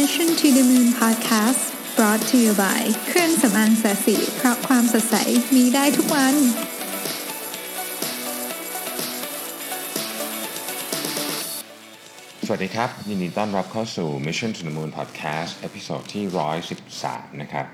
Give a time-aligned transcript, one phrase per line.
[0.00, 1.62] Mission to the Moon Podcast
[1.96, 5.16] brought to you by เครื่องสำอางแสสีเพราะความสดใส
[5.54, 6.34] มีได้ทุกวัน
[12.46, 16.24] สวัสดีครับ ยินดีต้อนรับเข้าสู่ Mission to the Moon Podcast เอพิโซดที่
[16.82, 17.66] 113 นะครับ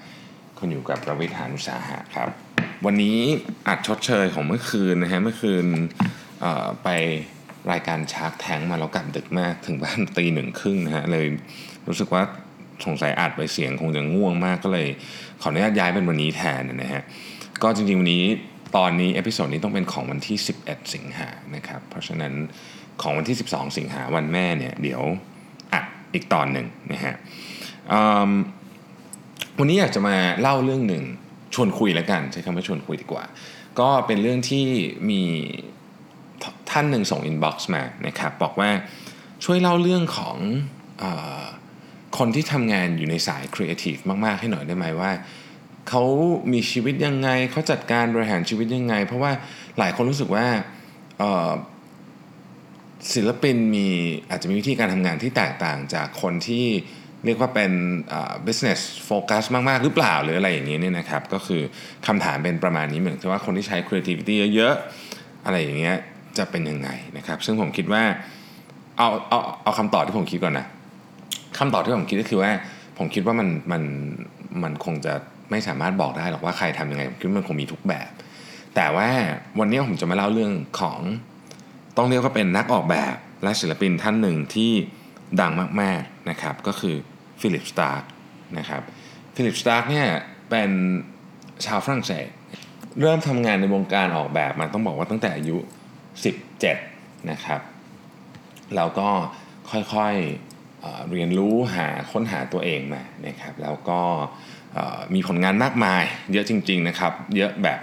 [0.59, 2.29] คุณอยู่กับประวิทยานุสาหะครับ
[2.87, 3.19] วันนี้
[3.69, 5.67] อัดชดเชยของเมื่อคืนนะฮะเมื่อคืน
[6.85, 6.89] ไป
[7.73, 11.27] รายการ Shark Tank มาแล้วกลับดึกมากถึงบ้านตีหนึ่งครึ่งนะฮะเลย
[11.89, 12.23] รู้สึกว่า
[12.85, 14.89] สงสัยอัดไปเสียงคงจะง่วงมากก็เลย
[15.41, 17.03] ขออนุญาตย้ายเป็นวันนี้แทนนะฮะ
[17.63, 18.25] ก็จริงๆวันนี้
[18.77, 22.33] ตอนนี้ episode นี้ต้องเป็นของวันที่ 11 สิงหานะครับเพราะฉะนั้น
[23.03, 25.03] ของวันที่ 12 สิงหาวันแม่เนี่ยเดี๋ยว
[25.73, 27.15] อัดอีกตอนหนึ่งนะฮะ
[29.59, 31.05] วันนี้อยากจะมาเล่าเรื่องหนึ่ง
[31.55, 33.25] ชวนคุยแล้วกันใช้คำว่าชวนคุยดีกว่า
[33.81, 34.67] ก็เป็นเรื่องที่
[35.11, 35.23] มี
[36.71, 38.71] ท่านหนึ่งส่ง inbox มานะครับบอกว่า
[39.45, 40.37] ช่วยเล่าเรื่องของ
[41.03, 41.05] อ
[42.19, 45.11] คนที่ทำงานอยู่ในสายครีเอทีฟมาก ๆ ให้หน่อยได้ไหมว่า
[45.89, 46.05] เขา
[46.53, 49.33] มีชีวิตยังไงเขาจัดการบริหารชีวิตยังไง เพราะว่า
[49.79, 50.47] หลายคนรู้สึกว่า
[53.15, 53.89] ศิลปินมี
[54.31, 56.67] อาจจะมีวิธีการทำงานที่แตกต่างจากคนที่
[57.25, 57.73] เรียกว่าเป็น
[58.47, 61.63] business focus มาก ๆ หรือเปล่าหรืออะไรอย่างนี้เนี่ยนะครับ ก็คือ
[62.07, 64.75] คำถามเป็นประมาณนี้เหมือนกับว่าคนที่ใช้ creativity เยอะ
[65.11, 65.97] ๆ อะไรอย่างเงี้ย
[66.39, 68.03] จะเป็นยังไงนะครับ ซึ่งผมคิดว่า
[68.99, 70.67] เอาเอาเอาคำตอบที่ผมคิดก่อนนะ
[71.59, 72.51] คำตอบที่ผมคิดก็คือว่า
[72.99, 73.83] ผมคิดว่ามันมัน
[74.63, 75.15] มันคงจะ
[75.51, 78.09] ไม่สามารถบอกได้หรอกว่าใครทำยังไงผมคิดว่ามันคงมีทุกแบบ
[78.77, 79.09] แต่ว่า
[79.59, 80.99] วันนี้ผมจะมาเล่าเรื่องของ
[81.97, 84.71] ต้องเรียกว่าเป็นนักออกแบบและศิลปินท่านหนึ่งที่
[85.41, 86.97] ดังมากๆนะครับ ก็คือ
[87.41, 88.03] Philippe Starck
[88.59, 88.83] นะครับ
[89.37, 90.09] Philippe Starck เนี่ย
[90.51, 90.71] เป็น
[91.67, 92.27] ชาวฝรั่งเศส
[93.01, 95.57] เริ่มทำงานในวงการออกแบบมาต้องบอกว่าตั้งแต่อายุ
[96.63, 97.61] 17 นะครับ
[98.77, 99.09] แล้วก็
[99.71, 100.48] ค่อยๆ
[101.13, 104.01] เรียนรู้หาค้นหาตัวเองมานะครับแล้วก็
[105.15, 106.03] มีผลงานมากมาย
[106.33, 107.81] เยอะจริงๆนะครับ เยอะแบบ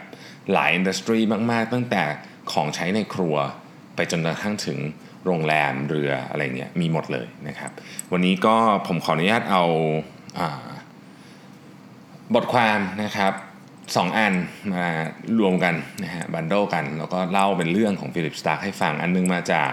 [0.53, 1.19] หลาย industry
[1.51, 2.03] มากๆ ตั้งแต่
[2.51, 3.35] ของใช้ในครัว
[3.95, 4.79] ไปจนกระทั่งถึง
[5.25, 7.72] โรงแรมเรืออะไรเงี้ยมีหมดเลยนะครับ
[8.11, 8.55] วันนี้ก็
[8.88, 9.63] ผมขออนุญาตเอา
[10.39, 10.72] อา
[12.35, 13.34] บทความนะครับ
[13.95, 14.34] สองอัน
[14.73, 14.85] มา
[15.39, 19.72] รวมกันนะฮะบันโดกัน แล้วก็เล่าเป็นเรื่องของฟิลิปสตาร์ให้ฟังอันนึงมาจาก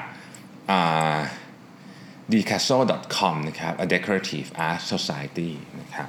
[2.32, 2.76] d c a s o
[3.16, 5.50] c o m นะครับ A Decorative Art Society
[5.80, 6.08] นะครับ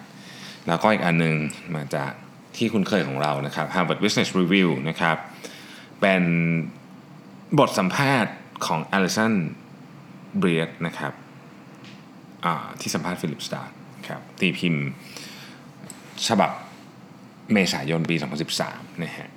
[0.67, 1.35] แล้วก็อีกอันนึง
[1.75, 2.11] มาจาก
[2.57, 5.17] ที่คุณเคยของเรานะครับ Harvard Business Review นะครับ
[6.01, 6.23] เป็น
[7.59, 8.33] บทสัมภาษณ์
[8.65, 9.33] ของ Alison
[10.41, 11.13] b r i e t นะครับ
[12.81, 13.73] ที่สัมภาษณ์ฟิลิปสตาร์
[14.07, 14.85] ครับตีพิมพ์
[16.27, 16.51] ฉบับ
[17.53, 18.15] เมษายนปี
[18.59, 19.29] 2013 นะฮะ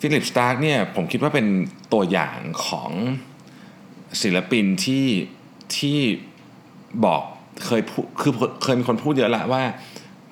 [0.00, 1.46] ฟิลิปสตาร์กเนี่ยผมคิดว่าเป็น
[1.92, 2.90] ตัวอย่างของ
[4.22, 5.06] ศิลปินที่
[5.78, 5.98] ที่
[7.04, 7.22] บอก
[7.66, 8.32] เคยพูดคือ
[8.62, 9.62] เคยมีคนพูดเยอะละว่า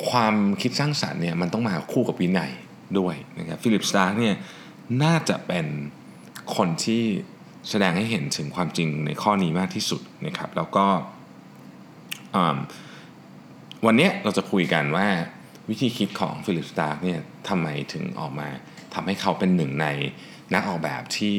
[0.09, 2.51] ความคิดสร้างสรรค์เนี่ยมันต้องมาคู่กับวินัย
[2.99, 4.35] ด้วยนะครับฟิลิปสตาร์กเนี่ย
[5.03, 5.67] น่าจะเป็น
[6.57, 7.03] คนที่
[7.69, 10.87] แสดงให้เห็นถึงความจริงในข้อนี้มากที่สุดนะครับแล้วก็
[13.87, 15.07] วันนี้เราจะคุยกันว่า
[15.69, 18.49] วิธีคิดของฟิลิปสตาร์กเนี่ยทำไมถึงออกมา
[18.95, 19.87] ทำให้เขาเป็นหนึ่งใน
[20.55, 21.39] นักออกแบบที่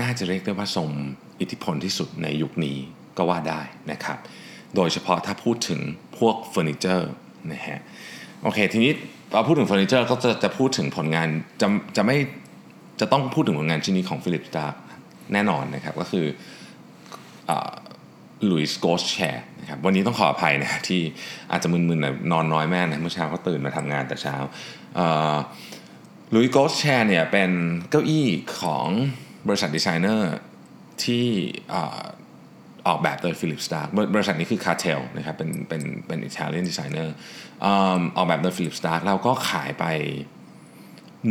[0.00, 0.88] น่าจะเรียกได้ว่าทรง
[1.40, 2.76] อิทธิพลที่สุดในยุคนี้
[3.16, 3.60] ก็ว่าได้
[3.92, 4.18] นะครับ
[4.76, 5.80] โดยเฉพาะถ้าพูดถึง
[6.18, 7.10] พวกเฟอร์นิเจอร์
[7.52, 7.80] นะฮะ
[8.42, 8.92] โอเคทีนี้
[9.32, 11.28] เราพูดถึงเฟอร์นิเจอร์ก็จะจะพูดถึงผลงาน
[11.60, 11.66] จะ
[11.96, 12.16] จะไม่
[13.00, 14.78] จะต้องพูดถึงผลงานชิ้นนี้ของฟิลิปสตาร์
[15.32, 16.26] แน่นอนนะครับก็คือ
[18.50, 21.00] Louis Ghost Chair นะครับวันนี้ต้องขออภัยนะที่
[21.50, 24.36] อาจจะมึนๆนะนอนน้อยมากนะเมื่อเช้าก็ตื่นมาทำงานแต่เช้า
[26.34, 27.50] Louis Ghost Chair เนี่ยเป็น
[27.90, 28.28] เก้าอี้
[28.60, 28.86] ของ
[29.48, 30.34] บริษัทดีไซเนอร์
[31.06, 31.24] ที่
[31.72, 37.14] ออกแบบโดยฟิลิปสตาร์บริษัทนี้คือ Kartell นะครับเป็นเป็นเป็น Italian designer
[38.16, 39.84] ออกแบบโดยฟิลิปสตาร์เราก็ขายไป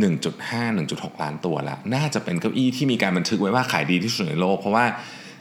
[0.00, 4.84] 1.5-1.6 ล้านตัวละน่าจะเป็นเก้าอี้ที่มีการบันทึกไว้ว่าขายดีที่สุดในโลก เพราะว่า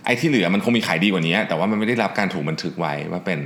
[0.06, 3.39] ไอ้ที่เหลือมันคงมีขายดีกว่านี้ แต่ว่ามันไม่ได้รับการถูกบันทึกไว้ว่าเป็น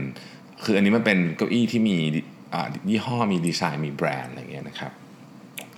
[0.64, 1.98] คืออันนี้มันเป็นเก้าอี้ที่มี
[2.90, 4.92] ยี่ห้อมีดีไซน์มีแบรนด์อะไรเงี้ยนะครับ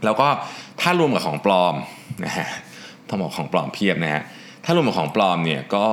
[0.03, 0.27] แล้วก็
[0.81, 1.75] ถ้ารวมกับของปลอม
[2.25, 2.47] นะฮะ
[3.07, 4.23] ต้องบอกของปลอมเพียบนะฮะ
[4.65, 5.87] ถ้ารวมกับของปลอมเนี่ยก็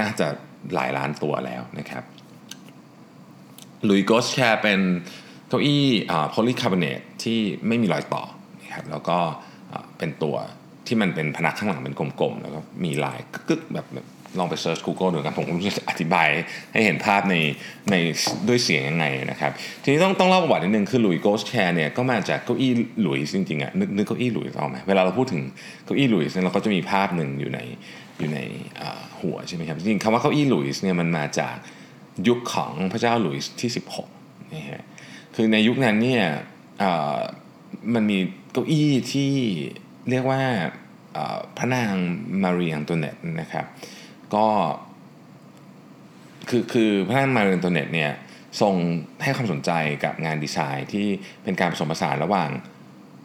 [0.00, 0.26] น่าจะ
[0.74, 2.04] หลายล้านตัวแล้วนะครับ
[3.88, 4.80] Louis Ghost Chair เป็น
[5.48, 5.84] เก้าอี้
[6.30, 8.22] โพลีคาร์บอเนตที่ไม่มีรอยต่อ
[8.62, 9.18] นะครับแล้วก็
[9.98, 10.36] เป็นตัว
[10.86, 14.06] ที่มันเป็นพนักข้างหลังเป็นกลมๆ แล้วก็มีลายกึกแบบแบบ
[14.38, 16.28] ลองไปเซิร์ช Google ดูกันผมรู้จะอธิบาย
[16.72, 17.36] ให้เห็นภาพใน
[17.90, 17.94] ใน
[18.48, 19.52] ด้วยเสียงยังไงนะครับ
[19.82, 25.42] ทีนี้ต้องต้องเล่าประวัตินิดนึงคือ Louis Ghost Chair เนี่ยก็มาจากเก้าอี้หลุยส์จริงๆอะนึกนึกเก้าอี้หลุยส์ออกไหมเวลาเราพูดถึง
[25.84, 27.60] เก้าอี้หลุยส์เนี่ยเราก็จะมีภาพหนึ่งอยู่ใน
[28.18, 28.38] อยู่ใน
[29.20, 31.56] หัวใช่ไหมครับจริงคำว่าเก้าอี้หลุยส์เนี่ยมันมาจาก
[32.28, 33.70] ยุคของพระเจ้าหลุยส์ที่
[34.10, 34.82] 16นะฮะ
[35.34, 36.24] คือในยุคนั้นเนี่ย
[37.94, 38.18] มันมี
[38.52, 39.32] เก้าอี้ที่
[40.10, 40.42] เรียกว่า
[41.56, 41.94] พระนาง
[42.42, 43.66] มารีอังตัวเน็ตนะครับ
[44.34, 44.46] ก็
[46.48, 48.12] คือคือพระนางมารีอังตัวเน็ตเนี่ย
[48.60, 48.74] ทรง
[49.22, 49.70] ให้ความสนใจ
[50.04, 51.06] กับงานดีไซน์ที่
[51.44, 52.50] เป็นการผสมผสานระหว่าง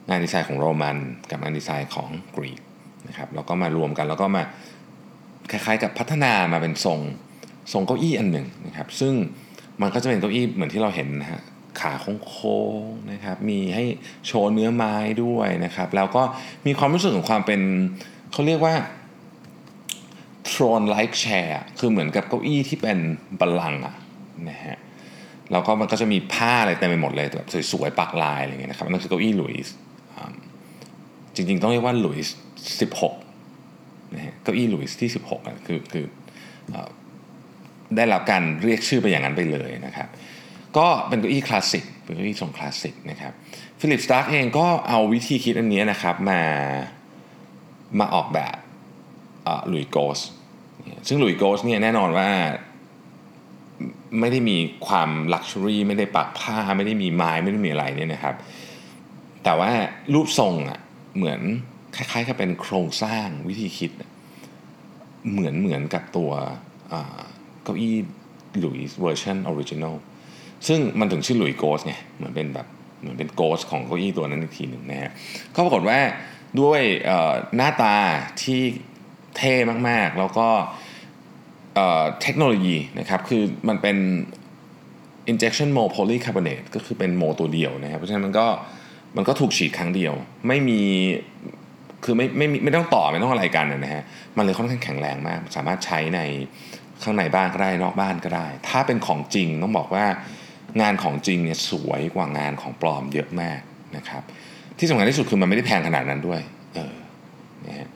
[0.10, 0.98] งานดีไซน์ของโรมัน
[1.30, 2.62] กับงานดีไซน์ของกรีก
[3.08, 4.44] นะครับแล้วก็มารวมกันแล้วก็มา
[5.52, 7.00] คล้ายๆ กับพัฒนามาเป็นทรง
[7.74, 9.14] ทรงเก้าอี้อันหนึ่งนะครับซึ่ง
[9.82, 11.42] มันก็จะเป็นเก้าอี้เหมือนที่เราเห็นนะฮะ
[11.80, 11.94] ขา
[12.30, 13.84] โค้งๆนะครับมีให้
[14.26, 16.24] โชว์เนื้อไม้ด้วยนะครับแล้วก็
[16.66, 17.62] มีความรู้สึกของความเป็น
[18.32, 18.76] เขาเรียกว่า
[20.54, 23.00] throne like chair คือเหมือนกับเก้าอี้ที่เป็น
[23.40, 23.96] บัลลังก์อะ
[24.50, 24.78] นะฮะ
[25.52, 29.74] แล้วก็มันก็จะมีผ้าอะไรเต็มไปหมดเลยแบบสวยๆปักลายอะไรเงี้ยนะครับนั่นคือเก้าอี้หลุยส์
[31.36, 32.36] จริงๆต้องเรียกว่าหลุยส์
[33.42, 36.06] 16นะฮะเก้าอี้หลุยส์ที่16อะคือคือ
[37.96, 40.08] ได้รับการเรียกชื่อไปอย่างนั้นไปเลยนะครับ
[40.78, 43.34] ก็เป็นเก้าอี้คลาสสิกเป็นเก้าอี้ทรงคลาสสิกนะครับ
[43.80, 46.42] ฟิลิปสตาร์กเองก็เอาวิธีคิดอันนี้นะครับมา
[48.00, 48.58] มาออกแบบ
[49.68, 50.20] Louis Ghost
[51.08, 52.30] ซึ่ง Louis Ghost เนี่ยแน่นอนว่า
[54.20, 54.58] ไม่ได้มี
[54.88, 58.36] ความ luxury ไม่ได้ปักผ้าไม่ได้มีไม้ไม่ได้มีอะไรเนี่ยนะครับ
[59.44, 59.72] แต่ว่า
[60.14, 60.80] รูปทรงอะ
[61.18, 61.40] เหมือน
[61.96, 63.92] คล้ายๆกับเป็นโครงสร้างวิธีคิด
[65.32, 66.32] เหมือนเหมือนกับตัว
[67.64, 67.96] เก้าอี้
[68.60, 69.96] หลุยส์เวอร์ชัน original
[70.68, 72.68] ซึ่งมันถึงชื่อหลุยโกสไงเหมือนเป็นแบบ
[73.00, 75.12] เหมือนเป็นโกสของเก้าอี้ตัวนั้นอีกทีหนึ่งนะฮะ
[75.56, 76.00] ก็ปรากฏว่า
[76.62, 76.82] ด้วย
[77.56, 77.96] หน้าตา
[78.44, 78.62] ที่
[79.38, 79.54] เท่
[79.90, 80.48] มากๆ แล้วก็
[82.22, 83.98] เทคโนโลยีนะครับ คือมันเป็น
[85.32, 88.48] injection mold polycarbonate ก็คือเป็นโมตัวเดียวนะครับ เพราะฉะนั้นมันก็
[89.18, 90.14] มันก็ถูกฉีดครั้งเดียว
[90.48, 90.82] ไม่มี
[92.04, 94.04] คือไม่ไม่ไม่ต้องต่อไม่ต้องอะไรกันนะฮะ
[94.38, 96.20] มันเลยค่อนข้างแข็งแรงมาก สามารถใช้ใน
[97.04, 100.06] ข้างในบ้านก็ได้นอกบ้านก็ได้ ถ้าเป็นของจริงต้องบอกว่า
[100.82, 103.60] งานของจริงเนี่ยสวยกว่างานของปลอมเยอะมาก
[103.96, 104.24] นะครับ
[104.78, 106.42] ที่สำคัญที่สุดคือมันไม่ได้แพงขนาดนั้นด้วย
[106.76, 106.96] เออ
[107.66, 107.88] นะฮะ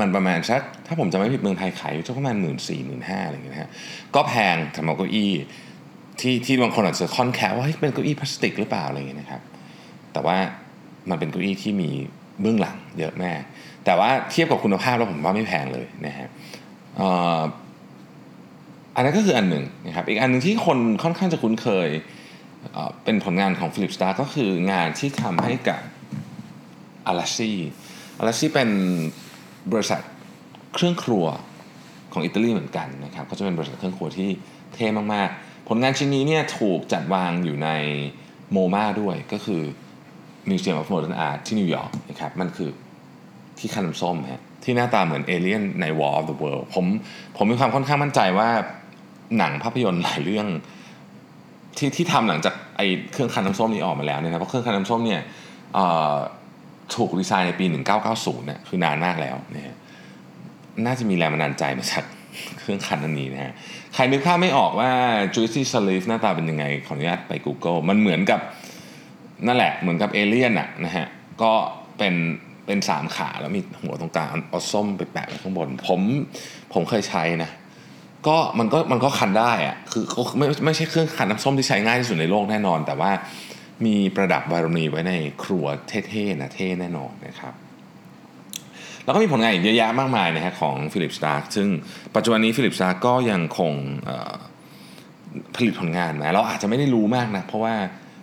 [0.00, 3.70] มันประมาณสักถ้าผมจะไม่ผิดเมืองไทยขายอยู่ประมาณหมื่นสี่หมื่นห้าอะไรอย่างเงี้ยนะฮะ
[4.14, 5.32] ก็แพงสำหรับเก้าอี้
[6.20, 9.40] ที่ที่บางคนอาจจะค่อนแค่ว่าเป็นเก้าอี้พลาสติกหรือเปล่าอะไรอย่างเงี้ยนะครับ
[10.12, 10.36] แต่ว่า
[11.10, 11.90] มันเป็นเก้าอี้ที่มี
[12.40, 13.32] เบื้องหลังเยอะแม่
[13.84, 16.28] แต่ว่าเทียบกับคุณภาพแล้วผมว่าไม่แพงเลยนะฮะ
[18.94, 21.88] อันนั้นก็คืออันหนึ่งนะครับอีกอันหนึ่งที่คนค่อนข้างจะคุ้นเคย
[23.04, 25.80] เป็นผลงานของฟิลิปสตาร์ก็คืองานที่ทำให้กับ
[27.06, 27.52] อาราซี
[28.18, 28.70] อาราซีเป็น
[29.72, 30.00] บริษัท
[30.74, 31.24] เครื่องครัว
[32.12, 34.28] ของอิตาลีเหมือนกันนะครับก็จะเป็นบริษัทเครื่องครัวที่
[34.74, 37.68] เท่มากๆ ผลงานชิ้นนี้เนี่ยถูกจัดวางอยู่ใน
[38.52, 39.62] โมมาด้วยก็คือ
[40.50, 42.70] Museum of Modern Art ที่นิวยอร์กนะครับมันคือ
[43.58, 46.84] ที่คันส้มฮะที่หน้าตาเหมือนเอเลี่ยนใน War of the World ผม
[47.36, 48.48] ผมมีความค่อนข้างมั่นใจว่า
[49.38, 50.46] หนังภาพยนตร์หลายเรื่อง
[51.76, 55.20] ที่ที่ทำหลังจากไอ้เครื่องคันน้ำส้มนี้ออกมาแล้วเนี่ยนะเพราะเครื่องคันน้ำส้มเนี่ย
[56.94, 57.64] ถูกดีไซน์ในปี
[58.06, 59.76] 1990เนี่ยคือนานมากแล้วนะฮะ
[60.86, 62.04] น่าจะมีแรงบันดาลใจมาจาก
[62.60, 63.52] เครื่องคันอันนี้นะฮะ
[63.94, 64.90] ใครนึกภาพไม่ออกว่า
[65.34, 68.40] Juicy Salif หน้าตาเป็นยังไง ขออนุญาตไป Google มันเหมือนกับ
[69.46, 71.06] นั่นแหละเหมือนกับเอเลี่ยนอะนะฮะ
[71.42, 71.52] ก็
[71.98, 72.14] เป็น
[72.66, 76.00] เป็นสามขาแล้วมีหัวตรงกลางเอาส้มไปแปะไว้ข้างบน ผม
[76.72, 77.50] ผมเคยใช้นะ
[78.26, 80.04] ก็มันก็มันก็คั้นได้อะคือ
[80.38, 83.10] ไม่ไม่ใช่เครื่องคั้นน้ำส้มที่ใช้ง่ายที่สุดในโลกแน่นอน แต่ว่า
[83.86, 85.14] มีประดับบารมีไว้ใน
[85.44, 87.54] ครัวเท่ๆนะเท่แน่นอนนะครับ
[89.04, 91.68] แล้วก็มีผลงานอีกเยอะแยะมากมายนะฮะของฟิลิปสตาร์ซึ่ง
[92.14, 93.72] ปัจจุบันนี้ฟิลิปสตาร์ก็ยังคง
[95.56, 97.74] ผลิตผลงานมาเราอาจจะไม่ได้รู้มากนะเพราะว่า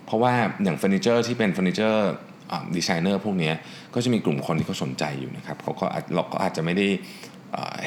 [0.06, 0.32] เพราะว่า
[0.62, 2.10] อย่างเฟอร์นิเจอร์ที่เป็นเฟอร์นิเจอร์
[2.76, 3.52] ดีไซเนอร์พวกนี้
[3.94, 6.86] ก็จะมีกลุ่มคนที่เขาสนใจอยู่นะครับเขาก็เราก็อาจจะไม่ได้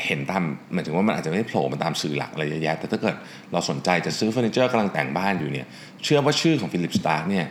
[0.06, 0.44] เห็นตาม
[0.74, 3.16] หมายถึงว่ามันอาจจะไม่ได้โผล่มาตามสื่อหลักอะไรเยอะแยะ แต่ถ้าเกิด
[3.52, 5.68] เราสนใจจะซื้อเฟอร์นิเจอร์กำลังแต่งบ้านอยู่เนี่ย
[6.04, 7.46] เชื่อว่าชื่อของฟิลิปสตาร์เนี่ย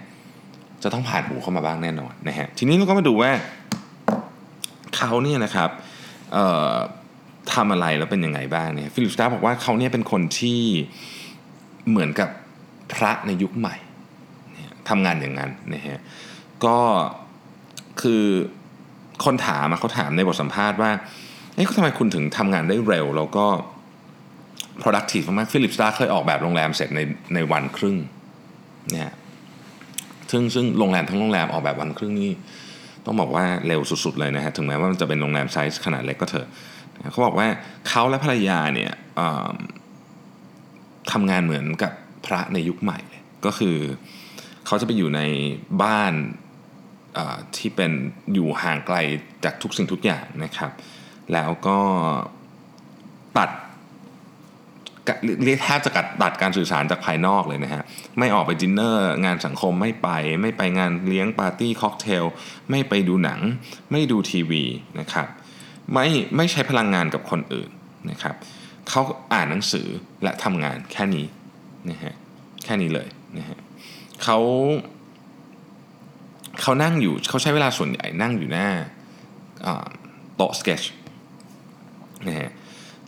[0.83, 3.31] จะต้องผ่านหูเข้ามาบ้างแน่นอนนะฮะทีนี้เราก็มาดูว่า
[4.97, 5.71] เขาเนี่ยนะครับ
[7.55, 10.63] ทำอะไรแล้วเป็นยังไงบ้างเนี่ยฟิลิปสตาร์บอกว่าเขาเนี่ยเป็นคนที่
[11.89, 12.29] เหมือนกับ
[12.95, 13.77] พระในยุคใหม่
[14.89, 15.99] ทำงานอย่างนั้นนะฮะ
[16.65, 16.79] ก็
[18.03, 18.25] คือ
[19.25, 20.91] คนถามเขาถามในบทสัมภาษณ์ว่า
[21.55, 23.47] เอ๊ะทำไมคุณถึงทำงานได้เร็ว แล้วก็
[24.83, 27.01] productive มากฟิลิปสตาร์เคยออกแบบโรงแรมเสร็จใน
[27.35, 27.97] ในวันครึ่ง
[28.93, 29.13] เนี่ย
[30.31, 32.33] ซึ่งซึ่งโรงแรมทั้งโรงแรมออกแบบวันครึ่งนี่
[33.07, 36.49] ต้องบอกว่าเร็วสุดๆเลยนะฮะถึงแม้ว่ามันจะเป็นโรงแรมไซส์ขนาดเล็กก็เถอะ
[37.13, 37.49] เขาบอกว่า
[37.89, 38.93] เขาและภรรยาเนี่ย
[41.13, 41.93] ทำงานเหมือนกับ
[42.27, 43.77] พระในยุคใหม่เลยก็คือ
[44.67, 45.21] เขาจะไปอยู่ใน
[45.83, 46.13] บ้าน
[47.57, 47.93] ที่เป็น
[48.35, 48.97] อยู่ห่างไกล
[49.45, 50.71] จากทุกสิ่งทุกอย่างนะครับ
[51.33, 51.79] แล้วก็
[53.39, 53.51] ตัด
[55.45, 57.83] เรียกแทบจะกัดตัดการสื่อสารจากภายนอกเลยนะฮะ
[58.19, 60.09] ไม่ออกไปดินเนอร์ งานสังคมไม่ไป
[60.43, 62.25] ไม่ไปงานเลี้ยงปาร์ตี้ค็อกเทล
[62.71, 63.41] ไม่ไปดูหนัง
[63.93, 64.63] ไม่ดูทีวี
[65.01, 65.27] นะครับ
[65.93, 67.71] ไม่ไม่ใช้พลังงานกับคนอื่น
[68.11, 68.35] นะครับ
[68.89, 69.03] เขา
[69.33, 69.87] อ่านหนังสือ
[70.23, 71.27] และทำงานแค่นี้
[71.91, 72.15] นะฮะ
[72.65, 73.59] แค่นี้เลยนะฮะ
[74.23, 74.39] เขา
[76.63, 78.69] เขานั่งอยู่เขาใช้เวลาส่วนใหญ่นั่งอยู่หน้า
[80.37, 80.83] โต๊ะสเกจ
[82.29, 82.51] นะฮะ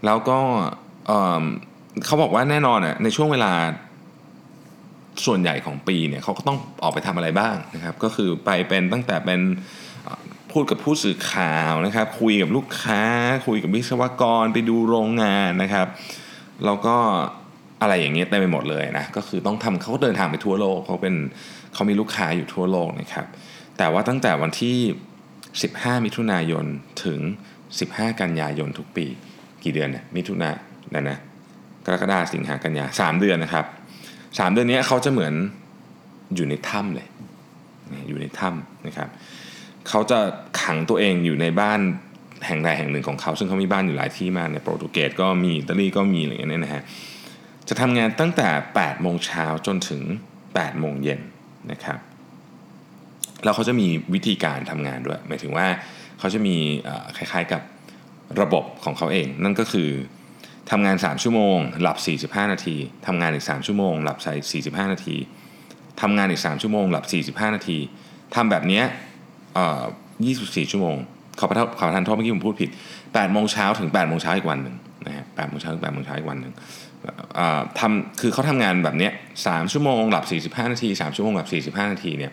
[0.04, 0.38] แล้วก็
[2.04, 3.52] เขาบอกว่าแน่นอนอะในช่วงเวลา
[5.26, 9.40] ส่วนใหญ่ของปีเนี่ยเขาก็ต้องออกไปทำอะไรบ้างนะครับ ก็คือไปเป็นตั้งแต่เป็น
[10.52, 13.02] พูดกับผู้สื่อข่าวนะครับ คุยกับลูกค้า
[13.46, 15.86] คุยกับวิศวกรไปดูโรงงานนะครับ
[16.64, 16.96] แล้วก็
[17.82, 21.14] อะไรอย่างเงี้ยเต็มไปหมดเลยนะก็คือต้องทำเขาเดินทางไปทั่วโลกเขาเป็น
[21.74, 23.26] เขามีลูกค้าอยู่ทั่วโลกนะครับ
[23.78, 24.76] แต่ว่าตั้งแต่วันที่
[25.40, 26.64] 15 มิถุนายน
[27.04, 27.18] ถึง
[27.84, 29.06] 15 กันยายนทุกปี
[29.64, 30.54] กี่เดือนเนี่ยมิถุนาย
[30.94, 31.18] นนะ
[31.84, 33.64] กรกฎาสิงหากันยาสามเดือนนะครับ
[34.38, 35.34] สามเดือนนี้เขาจะเหมือน
[36.34, 37.08] อยู่ในถ้ำเลย
[38.08, 39.08] อยู่ในถ้ำนะครับ
[39.88, 40.18] เขาจะ
[40.62, 41.80] ขังตัวเองอยู่ในบ้าน
[42.46, 46.82] แห่งใดแห่งหนึ่งของเขา ซึ่งเขามีบ้านอยู่หลายที่มากในโปรตุเกสก็มีอิตาลีก็มีอะไรอย่างเงี้ยนะฮะ
[47.68, 50.02] จะทำงานตั้งแต่8โมงเช้าจนถึง
[50.42, 51.20] 8โมงเย็น
[51.72, 51.98] นะครับ
[53.44, 55.66] แล้วเขาจะมีวิธีการทำงานด้วยหมายถึงว่า
[56.18, 56.56] เขาจะมี
[57.16, 57.62] คล้ายๆกับ
[58.40, 59.90] ระบบของเขาเอง นั่นก็คือ
[60.70, 65.16] ทำงาน 3 ชั่วโมง หลับ 45 นาทีทำงานอีก 3 ชั่วโมง หลับใส่45 นาที
[66.00, 67.04] ทำงานอีก 3 ชั่วโมง หลับ
[67.46, 67.78] 45 นาที
[68.34, 68.82] ทำแบบนี้
[69.96, 70.96] 24 ชั่วโมง
[71.38, 72.70] ขอประทานขอประทานโทษเมื่อกี้ผมพูดผิด
[73.02, 76.52] 8โมงเช้าถึง8โมงเช้าอีกวันหนึ่งนะฮะ8โมงเช้าถึง8โมงเช้าอีกวันหนึ่ง
[77.78, 80.24] ทำคือเขาทำงานแบบนี้3ชั่วโมง หลับ
[80.66, 82.32] 45 นาที 3 ชั่วโมง หลับ 45 นาทีเนี่ย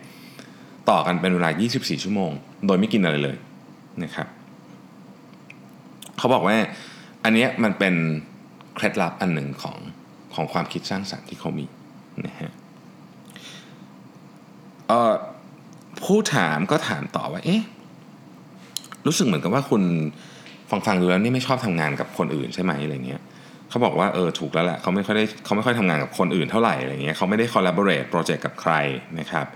[0.90, 2.30] ต่อกันเป็นเวลา 24 ชั่วโมง
[2.66, 3.36] โดยไม่กินอะไรเลย
[4.02, 4.28] นะครับ
[6.18, 6.56] เขาบอกว่า
[7.24, 7.94] อันนี้มันเป็น
[8.74, 9.76] เคล็ดลับอันหนึ่งของ
[10.34, 11.66] ของความคิดสร้างสรรค์ที่เขามี
[12.26, 12.50] นะฮะ
[16.02, 17.62] ผู้ถามก็ถามต่อว่าเอ๊ะ
[19.06, 19.82] รู้สึกเหมือนกับว่าคุณ
[20.70, 23.22] ฟังฟังดูแล้วนี่ไม่ชอบทำงานกับคนอื่นใช่ไหมอะไรเงี้ย
[23.70, 28.72] เขาบอกว่าเออถูกแล้วแหละเขาไม่ค่อยได้เขาไม่ค่อยทำงานกับคนอื่นเท่าไหร่อะไรเงี้ยเขาไม่ได้ collaborate project กับใคร
[29.18, 29.46] นะครับ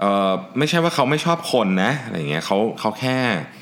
[0.00, 3.18] เออไม่ใช่ว่าเขาไม่ชอบคนนะอะไรเงี้ยเขาเขาแค่
[3.60, 3.61] เ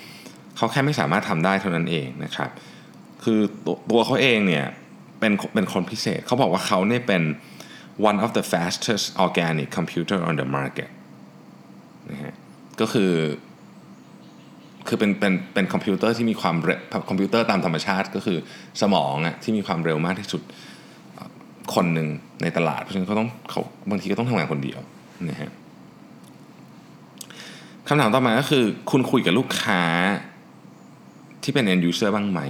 [0.57, 2.50] เขาแค่ไม่สามารถทำได้เท่านั้นเองนะครับ
[3.25, 3.40] คือ
[3.90, 4.66] ตัวเขาเองเนี่ย
[5.21, 7.23] เป็นเป็นคนพิเศษ เขาบอกว่าเขาเนี่ยเป็น
[8.09, 10.90] one of the fastest organic computer on the market
[12.11, 12.35] นะฮะ
[12.80, 13.12] ก็คือ
[14.88, 16.78] คือเป็นเป็นเป็นคอมพิวเตอร์ที่มีความเร็ว
[17.09, 18.38] คอมพิวเตอร์ตามธรรมชาติก็คือ
[18.80, 20.42] สมองอะที่มีความเร็วมากที่สุด
[21.75, 22.09] คนหนึ่ง
[22.42, 24.80] ในตลาด เพราะฉะนั้นเขาต้องเขาบางทีก็ต้องทำงานคนเดียว
[25.30, 25.50] นะฮะ
[27.88, 29.83] คำถามต่อมาก็คือคุณคุยกับลูกค้า
[31.42, 32.40] ที่เป็น end user บ้างไหม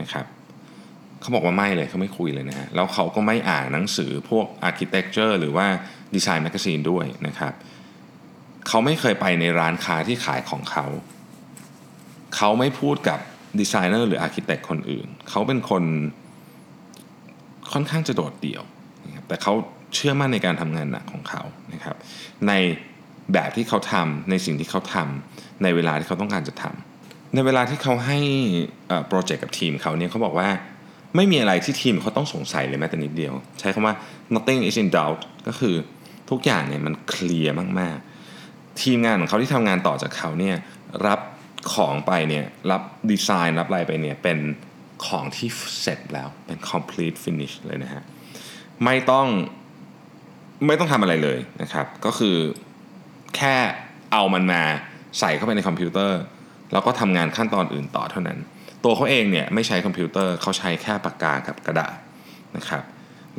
[0.00, 0.26] นะครับ
[1.20, 5.66] เขาบอกว่าไม่เลยเขาไม่คุยเลยนะฮะแล้วเขาก็ไม่อ่านหนังสือพวก architecture หรือว่า
[6.14, 7.52] design magazine ด้วยนะครับ
[8.68, 10.86] เขาไม่เคยไปในร้านค้าที่ขายของเขา
[12.36, 13.18] เขาไม่พูดกับ
[13.60, 15.84] ดีไซเนอร์หรือ architect คนอื่น เขาเป็นคน
[17.72, 18.62] ค่อนข้างจะโดดเดี่ยว
[19.06, 19.52] นะครับแต่เขา
[19.94, 21.42] เชื่อมั่นในการทำงานหนักของเขา
[21.72, 21.96] นะครับ
[22.48, 22.52] ใน
[23.32, 26.93] แบบที่เขาทำในสิ่งที่เขาทำในเวลาที่เขาต้องการจะทำ
[27.34, 28.18] ในเวลาที่เขาให้
[29.08, 30.48] โปรเจกต์กับทีมเขาเนี่ยเขาบอกว่า
[31.16, 33.94] ไม่มีอะไรที่ทีมเขาต้องสงสัยเลยแม้แต่นิดเดียว ใช้คำว่า
[34.34, 35.74] nothing is in doubt ก็คือ
[36.30, 37.96] ทุกอย่างเนี่ยมันเคลียร์มาก
[38.38, 40.56] ๆ ทีมงานของเขาที่ทำงานต่อจากเขาเนี่ย
[41.06, 41.20] รับ
[41.74, 44.38] ของไปเนี่ยรับดีไซน์รับอะไรไปเนี่ยเป็น
[45.06, 45.48] ของที่
[45.82, 48.02] เสร็จแล้วเป็น complete finish เลยนะฮะ
[48.84, 49.26] ไม่ต้อง
[50.66, 52.36] ไม่ต้องทำอะไรเลยนะครับ ก็คือ
[53.36, 53.54] แค่
[54.12, 54.62] เอามันมา
[55.20, 56.20] ใส่เข้าไปในคอมพิวเตอร์
[56.72, 58.38] แล้วก็ทำงานขั้นตอนอื่นต่อเท่านั้น
[58.84, 61.96] ตัวเขาเองเนี่ยไม่ใช้คอมพิวเตอร์เขาใช้แค่ปากกากับกระดาษ
[62.56, 62.82] นะครับ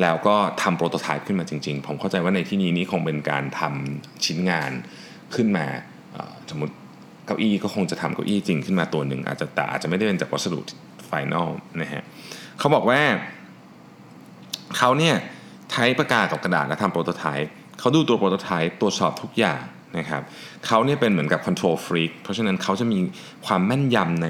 [0.02, 4.72] แล้วก็ทำ prototype ขึ้นมาจริง ๆ ผมเข้าใจว่าในที่นี้นี้คงเป็นการทำชิ้นงาน
[5.36, 5.66] ขึ้นมา
[6.50, 6.74] สมมติ
[7.26, 10.60] เก้าอี้ก็คงจะทำเก้าอี้จริงขึ้นมาตัวหนึ่งอาจจะแต่อาจจะไม่ได้เป็นจากวัสดุ
[11.06, 11.50] final
[11.82, 12.04] นะฮะ
[12.60, 13.02] เขาบอกว่า
[14.78, 15.16] เขาเนี่ย
[15.72, 19.62] ใช้ปากกากับกระดาษและทำ prototype เขาดูตัว prototype ตรวจสอบทุกอย่าง
[19.98, 20.22] นะครับ
[20.66, 23.00] เขาเนี่ยเป็นเหมือนกับ control freak เพราะฉะนั้นเขาจะมี
[23.46, 24.30] ความแม่นยำใน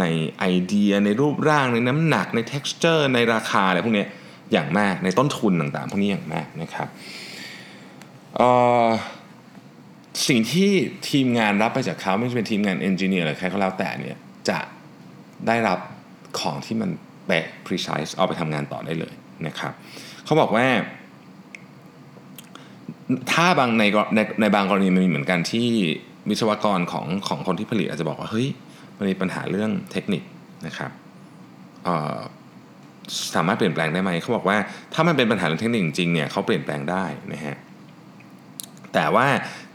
[0.00, 0.04] ใน
[0.38, 4.04] ไอเดียในรูปร่างในน้ำหนักใน t e x t อร์ในราคาอะไรพวกนี้
[4.52, 6.88] อย่างมากในต้นทุนต่างๆ พวกนี้อย่างมากนะครับ
[10.28, 10.70] สิ่งที่
[11.10, 14.16] ทีมงานรับไปจากเขาไม่ว่าจะเป็นทีมงานเอนจิเนียร์หรือใครก็แล้วแต่เนี่ย
[14.48, 14.58] จะ
[15.46, 15.78] ได้รับ
[16.40, 16.90] ของที่มัน
[17.26, 19.14] เป๊ะ precise เอาไปทำงานต่อได้เลย
[19.46, 19.72] นะครับ
[20.24, 20.66] เขาบอกว่า
[23.32, 23.84] ถ้าบางใน
[24.14, 25.68] ในในบางกรณีมันมีเหมือนกันที่
[26.28, 28.48] วิศวกรของของคนที่ผลิตอาจจะบอกว่าเฮ้ย
[28.98, 30.22] มันมีปัญหาเรื่องเทคนิค
[30.66, 30.90] นะครับ
[33.34, 34.56] สามารถเปลี่ยนแปลงได้ไหมเขาบอกว่า
[34.94, 37.56] ถ้ามันเป็นปัญหาเรื่องเทคนิคจริงเนี่ยเขาเปลี่ยนแปลงได้นะฮะ
[38.94, 39.26] แต่ว่า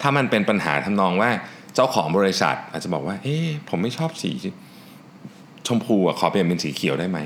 [0.01, 1.29] ถ้ามันเป็นปัญหาทำนองว่า
[1.75, 4.31] เจ้าของบริษัท อาจจะบอกว่าเอ๊ะผมไม่ชอบสี
[5.67, 7.19] ชมพูอะขอเปลี่ยนเป็นสีเขียวได้ไหม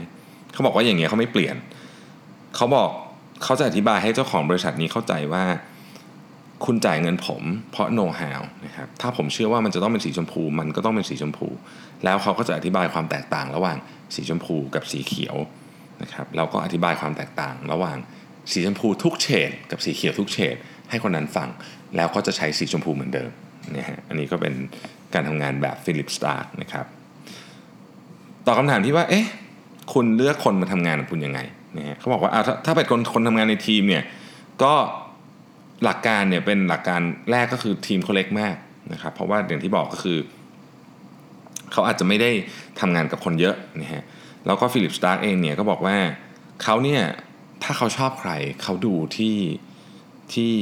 [0.53, 1.55] เขาบอกว่าอย่างเงี้ยเขาไม่เปลี่ยน
[2.55, 2.89] เขาบอก
[3.43, 5.43] เขาจะอธิบายให้เจ้าของบริษัทนี้เข้าใจว่า
[6.65, 11.47] คุณจ่ายเงินผมเพราะโน้ตฮาวนะครับถ้าผมเชื่อว่ามันจะต้องเป็นสีชมพู มันก็ต้องเป็นสีชมพู
[12.03, 13.77] แล้วเขาก็จะอธิบายความแตกต่างระหว่าง
[14.15, 15.35] สีชมพูกับสีเขียว
[16.01, 17.97] นะครับแล้วก็อธิบายความแตกต่างระหว่าง
[18.51, 20.55] สีชมพูทุกเฉดกับสีเขียวทุกเฉด
[20.89, 21.49] ให้คนนั้นฟัง
[21.95, 23.29] แล้วก็จะใช้สีชมพูเหมือนเดิม
[23.75, 24.53] นะฮะอันนี้ก็เป็น
[25.13, 26.85] การทำงานแบบฟิลิปสตาร์นะครับ
[28.45, 29.25] ตอบคำถามที่ว่าเอ๊ะ
[29.93, 31.39] คุณเลือกคนมาทำงานกับคุณยังไง
[31.77, 34.03] นะฮะเขาบอกว่าถ้าถ้าเป็นคนคนทำงานในทีมเนี่ย
[34.63, 34.73] ก็
[35.83, 38.55] หลักการเนี่ยเป็นหลักการแรกก็คือทีมเขาเล็กมาก
[38.93, 40.17] นะครับ เพราะว่าอย่างที่บอกก็คือ
[41.71, 42.31] เขาอาจจะไม่ได้
[42.79, 44.03] ทำงานกับคนเยอะนะฮะ
[44.45, 45.97] แล้วก็ Philippe Starck เองเนี่ยก็บอกว่า
[46.63, 47.01] เขาเนี่ย
[47.63, 48.31] ถ้าเขาชอบใคร
[48.63, 49.37] เขาดูที่
[50.33, 50.53] ที่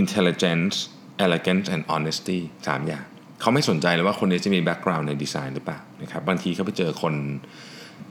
[0.00, 0.76] intelligence
[1.24, 3.04] elegance and honesty สามอย่าง
[3.40, 7.14] เขาไม่สนใจเลยว่าคนนี้จะมี background ในดีไซน์หรือเปล่านะครับบางทีเขาไปเจอคน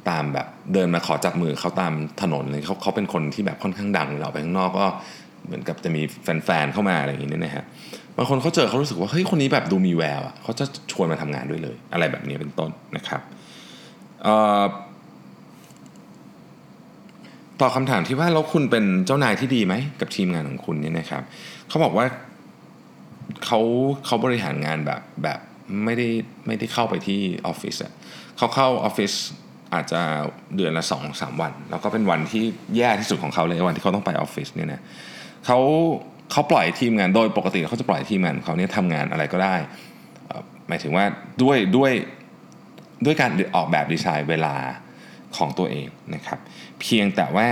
[0.10, 4.88] ตามแบบเดินมาขอจับมือเขาตามถนนเลยเขาเขาเป็นคนที่แบบค่อนข้างดังเราไปข้างนอกก็
[5.46, 7.66] เหมือนกับจะมีแฟนๆเข้ามาอะไรอย่างนี้นะฮะ
[8.18, 13.22] บางคนเขาเจอเขารู้สึกว่าเฮ้ยคนนี้แบบดูมีแววอะเขาจะชวนมาทำงานด้วยเลย อะไรแบบนี้เป็นต้นนะครับ
[17.60, 21.24] ตอบคำถามที่ว่าแล้วคุณเป็นเจ้านายที่ดีไหมกับทีมงานของคุณเนี่ยนะครับ
[21.70, 22.06] เขาบอกว่า
[23.46, 23.60] เขา
[24.06, 25.40] เขาบริหารงานแบบแบบ
[25.86, 26.08] ไม่ได้
[26.48, 27.94] ไม่ได้เข้าไปที่ออฟฟิศอะ
[28.38, 29.12] เขาเข้าออฟฟิศ
[29.74, 30.02] อาจจะ
[30.56, 32.44] เดือนละสองสามวัน แล้วก็เป็นวันที่
[32.78, 35.60] แย่ที่สุดของเขาเลยวันที่เขาต้องไปออฟฟิศเนี่ยนะเเขา
[36.32, 39.56] เขาปล่อยทีมงานโดยปกติเขาจะปล่อยทีมงานเขาเนี่ยทำงานอะไรก็ได้
[40.68, 41.06] หมายถึงว่า
[41.44, 41.92] ด้วยด้วย
[43.06, 44.56] ด้วยการออกแบบดีไซน์เวลา
[45.38, 46.40] ของตัวเองนะครับ
[46.82, 47.50] เพียงแต่ว่า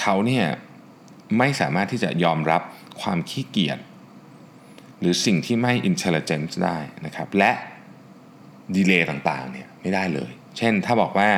[0.00, 0.46] เขาเนี่ย
[1.38, 2.62] ไม่สามารถที่จะยอมรับ
[3.00, 3.78] ความขี้เกียจ
[5.00, 7.52] หรือสิ่งที่ไม่ intelligent ได้นะครับ และ
[8.76, 11.30] delay ต่างๆเนี่ยไม่ได้เลย เช่นถ้าบอกว่า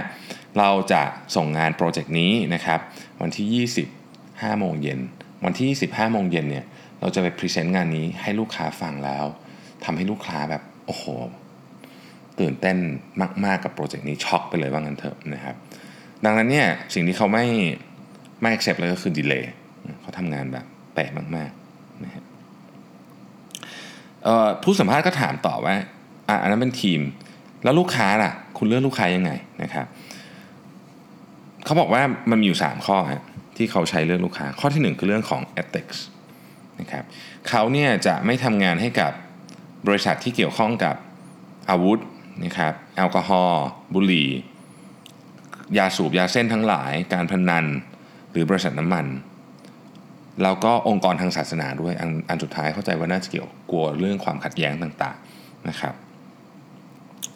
[0.59, 1.03] เราจะ
[1.37, 2.81] ส่งงานโปรเจกต์นี้นะครับ
[3.21, 3.96] วันที่ 20
[4.41, 5.01] 5 โมงเย็น
[5.45, 6.65] วันที่25โมงเย็นเนี่ย
[7.01, 9.25] เราจะไปพรีเซนต์งานนี้ให้ลูกค้าฟังแล้ว
[9.85, 11.05] ทำให้ลูกค้าแบบโอ้โห
[12.41, 12.77] ตื่นเต้น
[13.45, 15.55] มากๆกับโปรเจกต์นี้ช็อกไปเลยว่างั้นเถอะนะครับ
[16.25, 17.47] ดังนั้นเนี่ยสิ่งที่เขาไม่
[18.41, 19.53] ไม่ accept เลยก็คือดีเลย์
[20.01, 22.25] เขาทำงานแบบแปลกมากๆนะฮะ
[24.63, 25.75] ผู้สัมภาษณ์ก็ถามต่อว่า
[26.29, 27.01] อะอันนั้นเป็นทีม
[27.65, 29.31] แล้วลูกค้าล่ะ คุณเลือกลูกค้ายังไง
[29.63, 29.87] นะครับ
[31.65, 33.23] เขาบอกว่ามันมีอยู่ 3 ข้อฮะ
[33.57, 35.99] ที่เขาใช้เลือกลูกค้า ข้อที่ 1 คือเรื่องของ ethics
[36.81, 37.05] นะครับ
[37.49, 39.13] เขาเนี่ยจะไม่ทำงานให้กับ
[39.87, 40.97] บริษัทที่เกี่ยวข้องกับ
[41.71, 41.99] อาวุธ
[42.45, 43.65] นะครับแอลกอฮอล์
[43.95, 44.29] บุหรี่
[45.79, 47.65] ยาสูบยาเส้นทั้งหลาย การพนัน
[48.33, 49.07] หรือบริษัทน้ำมัน
[50.43, 55.95] แล้วก็องค์กรทางศาสนาด้วยอันอันสุดท้ายเข้าใจว่าน่าจะเกี่ยวกลัวเรื่องความขัดแย้งต่างๆนะครับ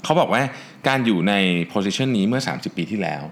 [0.04, 0.42] เขาบอกว่า
[0.88, 1.34] การอยู่ใน
[1.68, 3.22] โพสิชันนี้เมื่อ 30 ปีที่แล้ว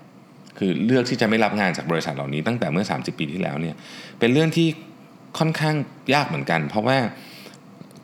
[0.59, 3.75] คือเลือกที่จะไม่รับงานจากบริษัทเหล่านี้ตั้งแต่เมื่อ 30 ปีที่แล้วเนี่ย
[4.19, 4.69] เป็นเรื่องที่
[5.39, 5.75] ค่อนข้าง
[6.15, 6.99] ยากเหมือนกัน เพราะว่า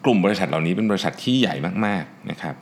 [0.05, 1.55] กลุ่มบริษัทเหล่านี้เป็นบริษัทที่ใหญ่
[1.87, 2.55] มากๆนะครับ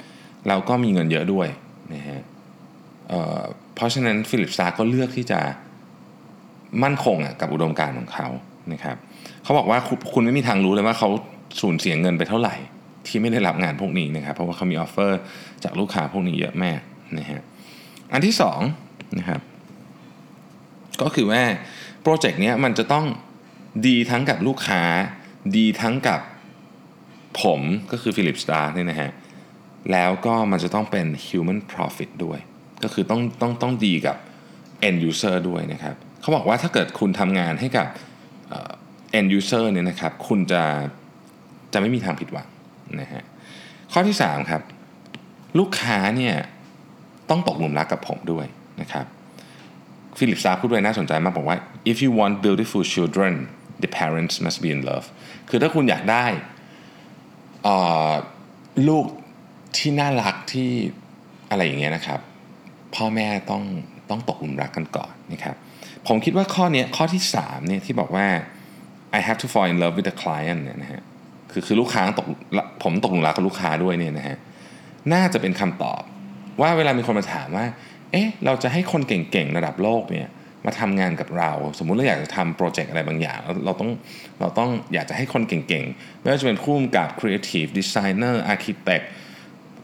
[0.48, 1.48] เราก็มีเงินเยอะด้วย
[1.94, 3.12] นะฮะ
[3.74, 5.40] เพราะฉะนั้น Philippe Starck ก็เลือกที่จะ
[6.83, 8.28] มั่นคงกับอุดมการณ์ของเขา
[8.72, 8.96] นะครับ
[9.44, 9.78] เขาบอกว่า
[10.12, 11.09] คุณไม่มีทางรู้เลยว่าเขา
[11.61, 12.55] สูญเสียเงินไปเท่าไหร่
[13.07, 15.20] ที่ไม่ได้รับงานพวกนี้นะครับเพราะว่าเขามี offer
[15.64, 16.81] จากลูกค้าพวกนี้เยอะมาก
[17.18, 17.40] นะฮะ
[18.12, 18.61] อันที่สอง
[19.18, 19.40] นะครับ
[21.02, 21.42] ก็คือว่า
[22.02, 23.06] โปรเจกต์นี้มันจะต้อง
[23.86, 24.82] ดีทั้งกับลูกค้า
[25.56, 26.20] ดีทั้งกับ
[27.42, 27.60] ผม
[27.92, 29.10] ก็คือฟิลิปสตาร์นี่นะฮะ
[29.92, 32.38] แล้วก็มันจะต้องเป็น human profit ด้วย
[32.82, 34.16] ก็คือต้องต้องต้องดีกับ
[34.88, 37.86] end user ด้วยนะครับเขาบอกว่าถ้าเกิดคุณทำงานให้กับ
[39.18, 40.62] end user เนี่ยนะครับคุณจะ
[41.72, 42.48] จะไม่มีทางผิดหวัง
[43.00, 43.22] นะฮะ
[43.92, 44.62] ข้อที่ 3 ครับ
[45.58, 46.34] ลูกค้าเนี่ย
[47.30, 48.46] ต้องตกหลุมรักกับผมด้วย
[48.80, 49.06] นะครับ
[50.18, 51.59] ฟิลิปซาพูดด้วยน่าสนใจมากบอกว่า
[51.90, 53.33] if you want beautiful children
[53.83, 55.07] the parents must be in love
[55.48, 56.27] คือถ้าคุณอยากได้
[58.88, 59.07] ลูก
[59.77, 60.70] ที่น่ารักที่
[61.51, 62.20] อะไรอย่างเงี้ยนะครับ
[62.94, 63.62] พ่อแม่ต้อง
[64.11, 65.57] ต้องตกหลุมรักกันก่อนนะครับ
[66.09, 68.27] ผมคิดว่าข้อนี้ข้อที่3เนี่ยที่บอกว่า
[69.18, 71.03] I have to fall in love with the client เนี่ยนะฮะ
[71.51, 72.27] คือคือลูกค้าตก
[72.83, 74.37] ผมตกหลุมรักกับลูกค้าด้วยเนี่ยนะฮะ
[75.12, 76.03] น่าจะเป็นคำตอบ
[76.61, 77.66] ว่าเวลามีคนมาถามว่า
[78.12, 80.29] เอ๊ะเราจะให้คนเก่งๆระดับโลกเนี่ย
[80.66, 83.90] มาทำงานกับเรา สมมุติเราอยากจะทำโปรเจกต์อะไรบางอย่าง เราต้อง
[84.40, 89.05] เราต้องอยากจะให้คนเก่งๆ ไม่ว่าจะเป็นผู้กำกับ creative designer architect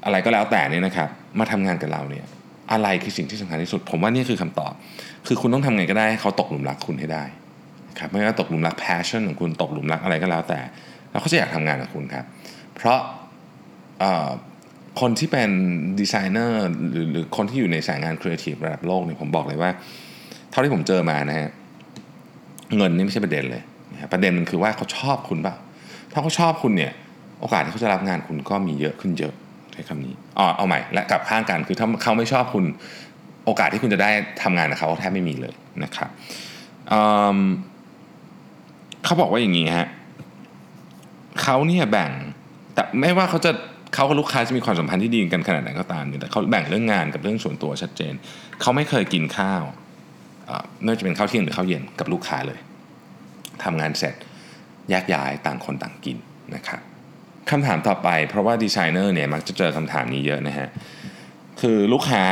[0.04, 2.26] อะไรก็แล้วแต่นี่นะครับ มาทำงานกับเราเนี่ย
[2.72, 4.72] อะไรคือสิ่งที่สำคัญที่สุด ผมว่านี่คือคำตอบ
[5.26, 7.24] คือคุณต้องทำไงก็ได้ให้เขาตกหลุมรักคุณให้ได้
[7.98, 10.60] ครับไม่ว่าตกหลุมรัก passion ของคุณตกหลุมรักอะไรก็แล้วแต่
[11.10, 12.24] แล้วเขาจะอยากทำงานกับคุณครับ
[12.76, 13.00] เพราะ
[15.00, 15.50] คนที่เป็น
[16.00, 19.70] ดีไซเนอร์หรือหรือคนที่อยู่ในสายงานครีเอทีฟระดับโลกเนี่ยผมบอกเลยว่า
[20.50, 21.50] เท่าที่ผมเจอมานะฮะ
[22.76, 25.54] เงินนี่ไม่ใช่ประเด็นเลยนะประเด็นมันคือว่าเขาชอบคุณเปล่า
[26.12, 26.92] ถ้าเขาชอบคุณเนี่ย
[27.40, 29.34] โอกาสที่เขาจะรับงานคุณก็มีเยอะขึ้นเยอะ
[29.72, 32.64] ใช้คำนี้อ๋อเอาใหม่และกลับข้างกันคือถ้าเขาไม่ชอบคุณ
[33.44, 34.10] โอกาสที่คุณจะได้
[34.42, 36.10] ทำงานกับเขาแทบไม่มีเลยนะครับ
[39.04, 39.88] เขาบอกว่าอย่างนี้ฮะ
[41.42, 42.10] เขาเนี่ยแบ่ง
[42.74, 43.52] แต่ไม่ว่าเขาจะ
[43.98, 48.14] เขากับลูกค้าจะมีความสัมพันธ์ที่ดีกันขนาดไหนก็ตามเนี่ยแต่เขาแบ่งเรื่องงานกับเรื่องส่วนตัวชัดเจน
[48.60, 49.62] เขาไม่เคยกินข้าว
[50.82, 52.58] ไม่ว่าจะเป็นข้าวเที่ยงหรือข้าวเย็นกับลูกค้าเลย
[53.64, 54.14] ทำงานเสร็จ
[54.90, 56.16] แยกย้ายต่างคนต่างกิน
[56.54, 56.80] นะครับ
[57.50, 60.68] คำถามต่อไปเพราะว่าดีไซเนอร์เนี่ยมักจะเจอคำถามนี้เยอะนะฮะ
[61.60, 62.24] คือลูกค้า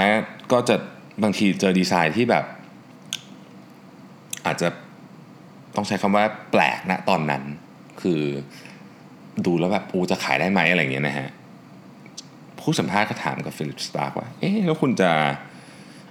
[0.53, 0.77] ก็จะ
[1.23, 2.45] บางทีเจอดีไซน์ที่แบบ
[4.47, 4.69] อาจจะ
[5.77, 7.43] ต้องใช้คำว่าแปลกนะตอนนั้น
[8.03, 8.21] คือ
[9.47, 11.29] ดูแล้วแบบโหจะขายได้ไหมอะไรเงี้ยนะฮะ
[12.67, 15.11] ผู้สัมภาษณ์ก็ถามกับ Philippe Starck ว่า เอ๊ะแล้วคุณจะ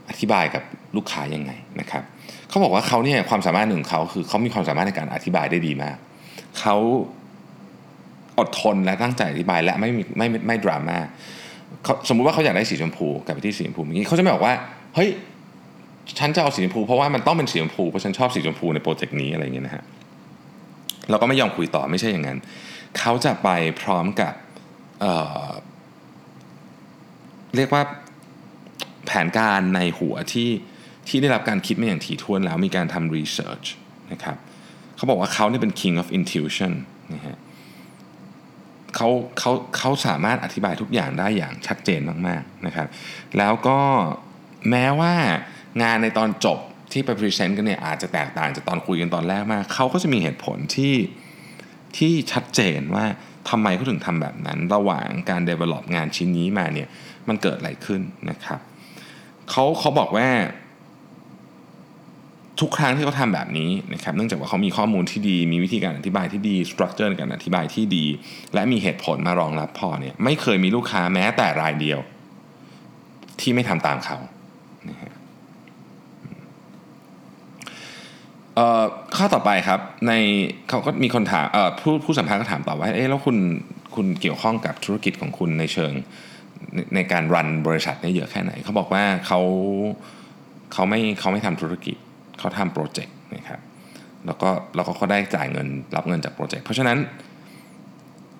[0.09, 0.63] อธิบายกับ
[0.95, 2.03] ลูกค้ายังไงนะครับ
[2.49, 5.97] เขาบอกว่าเขาเนี่ยความสามารถหนึ่งเขาคือเขามีความสามารถในการอธิบายได้ดีมาก
[6.59, 6.75] เขา
[8.39, 10.97] อดทนและตั้งใจอธิบายและไม่ไม่ไม่ไม่ดราม่า
[12.09, 14.53] สมมุติว่าเขาอยากได้สีชมพูกับไปที่สีชมพูอย่างนี้เขาจะไม่บอกว่า
[14.95, 15.09] เฮ้ย
[16.19, 19.83] ฉันจะเอาสีชมพูเพราะว่ามันต้องเป็นสีชมพูเพราะฉันชอบสีชมพูในโปรเจกต์นี้อะไรอย่างเงี้ยนะฮะ
[21.09, 22.39] เราก็ไม่ยอมคุยต่อไม่ใช่อย่างนั้น
[22.99, 23.49] เขาจะไป
[23.81, 24.33] พร้อมกับ
[27.57, 27.83] เรียกว่า
[29.05, 30.49] แผนการในหัวที่
[31.07, 33.63] ที่ได้รับการคิดมาอย่างถี่ถ้วนแล้วมีการทำรีเสิร์ช
[34.11, 34.37] นะครับ
[34.95, 36.73] เขาบอกว่าเขาเนี่ยเป็น king of intuition
[37.13, 37.37] นะฮะ
[38.95, 42.87] เขาเขาเขาสามารถอธิบายทุกอย่างได้อย่างชัดเจนมากๆนะครับ
[43.37, 43.79] แล้วก็
[44.69, 45.13] แม้ว่า
[45.83, 46.59] งานในตอนจบ
[46.91, 50.95] ที่ไปพรีเซนต์กันเนี่ยอาจจะแตกต่างจากตอนคุยกันตอนแรกมาก เขาก็จะมีเหตุผลที่
[51.97, 53.05] ที่ชัดเจนว่า
[53.49, 56.87] ทำไมเขาถึงทำแบบนั้น ระหว่างการ develop งานชิ้นนี้มาเนี่ย
[57.27, 58.59] มันเกิดอะไรขึ้นนะครับ
[59.49, 60.27] เขาเขาบอกว่า
[62.61, 68.05] ทุกครั้งที่เขาทำแบบนี้นะครับเนื่องจากว่าเขามีข้อมูลที่ดี มีวิธีการอธิบายที่ดี structure ในการอธิบายที่ดี
[68.53, 71.99] และมีเหตุผลมารองรับพอเนี่ยไม่เคยมีลูกค้าแม้แต่รายเดียว
[73.39, 74.17] ที่ไม่ทำตามเขา
[74.89, 75.13] นะฮะ
[79.17, 80.13] ข้อต่อไปครับใน
[80.69, 81.47] เขาก็มีคนถาม
[81.81, 83.37] ผู้ผู้สัมภาษณ์ก็ถามต่อว่าเอ๊ะแล้วคุณ
[83.95, 85.91] คุณเกี่ยวข้องกับธุรกิจของคุณในเชิง
[86.73, 89.39] ในในการรันบริษัทนี่เยอะแค่ไหน เขาบอกว่าเขา
[90.73, 91.97] เขาไม่เขาไม่ทำธุรกิจ
[92.39, 93.59] เขาทำโปรเจกต์นะครับ
[94.25, 96.97] แล้วก็แล้วก็เขาได้จ่ายเงินรับเงินจากโปรเจกต์เพราะฉะนั้น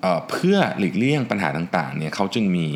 [0.02, 2.68] เเพื่อหลีกเลี่ยงปัญหาต่างๆเนี่ยเขาจึงมี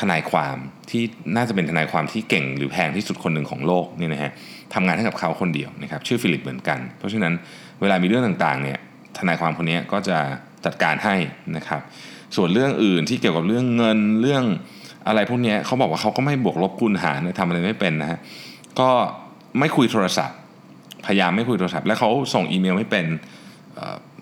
[0.00, 0.56] ทนายความ
[0.90, 1.02] ที่
[1.36, 4.32] น่าจะเป็นทนายความที่เก่งหรือแพงที่สุดคนหนึ่งของโลกนี่นะฮะ
[4.74, 7.32] ทำงานให้กับเขาคนเดียวนะครับชื่อฟิลิปเหมือนกัน เพราะฉะนั้น
[7.80, 8.78] เวลามีเรื่องต่างๆเนี่ย
[9.18, 10.18] ทนายความคนนี้ก็จะ
[10.64, 11.16] จัดการให้
[11.56, 11.80] นะครับ
[12.36, 14.44] ส่วนเรื่องอื่นที่เกี่ยวกับเรื่องเงินเรื่อง
[15.06, 18.18] อะไรพวกนี้เขาบอกว่าเขาก็ไม่บวกลบคูณหารทำอะไรไม่เป็นนะฮะ
[18.80, 18.90] ก็
[19.58, 20.36] ไม่คุยโทรศัพท์
[21.06, 23.06] พยายามไม่คุยโทรศัพท์ แล้วเขาส่งอีเมลไม่เป็น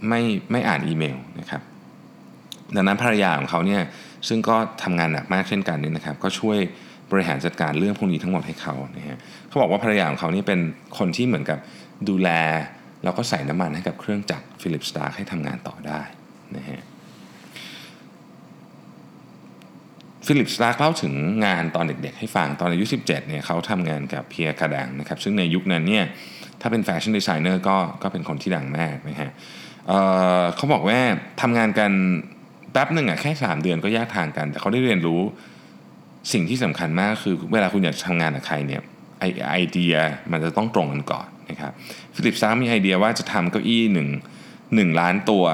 [0.09, 0.21] ไม่
[0.53, 1.63] ไม่อ่านอีเมลนะครับ
[2.77, 3.83] ดังนั้นภรรยาของเขาเนี่ย
[4.29, 6.59] ซึ่งก็ทำงานหนักมากเช่นกันนี่นะครับก็ช่วย
[7.11, 10.61] บริหารจัดการเรื่องพวกนี้ทั้งหมดให้เขานะฮะเขาบอกว่าภรรยาของเขานี่เป็น
[10.99, 11.59] คนที่เหมือนกับ
[12.09, 12.31] ดูแล
[13.05, 16.01] แล้วก็ใส่น้ำมันให้กับเครื่องจักรฟิลิปสตาร์ให้ทำงานต่อได้
[16.57, 16.81] นะฮะ
[20.27, 21.15] Philippe Starck เล่าถึง
[21.47, 26.05] งานตอนเด็กๆให้ฟังตอนอายุ 17เนี่ยเขาทำงานกับ Pierre Cardin นะครับซึ่งในยุคนั้นเนี่ย
[26.61, 29.91] ถ้าเป็นแฟชั่นดีไซเนอร์ก็ก็เป็นคนที่ดังมากนะฮะ
[30.57, 30.99] เขาบอกว่า
[31.41, 31.93] ทำงานกัน
[32.77, 35.21] แป๊บหนึ่งอะแค่ 3 เดือนก็แยกทางกัน แต่เขาได้เรียนรู้
[36.33, 38.83] สิ่งที่สำคัญมากคือเวลาคุณอยากทำงานกับใครเนี่ย
[39.21, 39.95] ไอไอเดีย
[40.33, 41.73] มันจะต้องตรงกันก่อนนะครับ
[42.17, 44.09] Philippe Starck มีไอเดียว่าจะทำเก้าอี้หนึ่ง
[44.75, 45.45] หนึ่งล้านตัว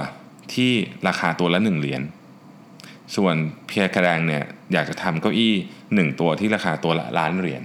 [0.54, 0.70] ที่
[1.08, 2.02] ราคาตัวละ 1 เหรียญ
[3.16, 3.34] ส่วน
[3.66, 5.54] เพียร์กระแดงเนี่ยอยากจะทำเก้าอี้
[5.94, 7.62] หนึ่งตัวที่ราคาตัวละล้านเหรียญ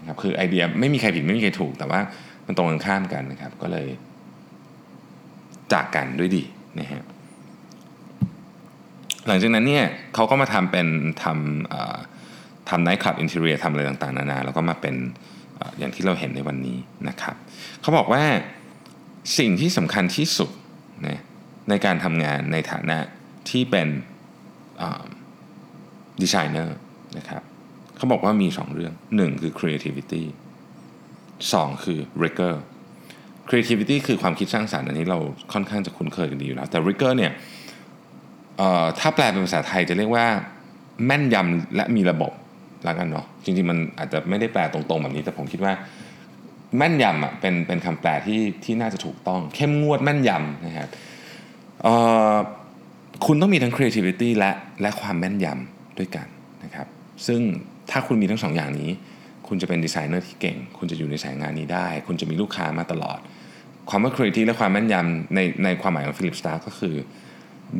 [0.00, 2.00] นะครับคือไอเดียไม่มีใครผิดไม่มีใครถูก แต่ว่า
[2.46, 3.86] มันตรงกันข้ามกันนะครับก็เลย
[5.72, 6.42] จากกันด้วยดี
[6.80, 7.02] นะฮะ
[9.26, 10.86] หลังจากนั้นเนี่ยเขาก็มาทำเป็น
[11.22, 14.94] ทำทำไนท์คลับอินเทอร์เนียทำอะไรต่างๆนานาแล้วก็มาเป็น
[15.78, 17.36] อย่างที่เราเห็นในวันนี้นะครับ
[17.82, 18.24] เขาบอกว่า
[19.38, 20.50] สิ่งที่สำคัญที่สุด
[21.06, 21.20] นะ
[21.68, 22.98] ในการทำงานในฐานะ
[23.50, 23.88] ที่เป็น
[26.22, 26.76] ดีไซเนอร์
[27.18, 27.42] นะครับ
[27.96, 30.22] เขาบอกว่ามี 2 เรื่อง 1 คือ creativity
[31.22, 32.54] 2 คือ rigor
[33.48, 35.18] creativity คือความคิดสร้างสารรค์อันนี้เรา
[35.52, 37.32] ค่อนข้างจะคุ้นเคยกันดีอยู่แล้ว แต่ rigor เนี่ย
[38.98, 40.26] ถ้าแปลเป็นภาษาไทยจะเรียกว่า
[41.06, 42.32] แม่นยำและมีระบบ
[42.86, 45.72] ละกันเนาะจริงๆมันอาจจะไม่ได้แปลตรงๆแบบนี้ แต่ผมคิดว่า
[46.76, 50.88] แม่นยำอะเป็นเป็นคำแปลที่ที่น่าจะถูกต้อง เข้มงวดแม่นยำนะครับ
[53.26, 56.26] คุณต้องมีทั้ง creativity และและความแม่นยำด้วยกัน
[56.64, 56.86] นะครับ
[57.26, 57.40] ซึ่ง
[57.90, 58.90] ถ้าคุณมีทั้งสองอย่างนี้
[59.48, 63.18] คุณจะเป็นดีไซเนอร์ที่เก่ง คุณจะอยู่ในสายงานนี้ได้ คุณจะมีลูกค้ามาตลอด
[63.88, 66.94] ความว่า creativity และความแม่นยำในในความหมายของ Philippe Starck ก็คือ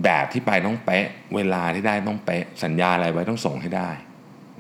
[0.05, 3.90] แบบที่ไปต้องเป๊ะ เวลาที่ได้ต้องเป๊ะ สัญญาอะไรไว้ต้องส่งให้ได้